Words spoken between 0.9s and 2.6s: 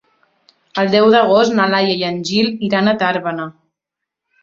deu d'agost na Laia i en Gil